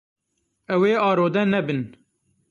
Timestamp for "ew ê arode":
0.73-1.43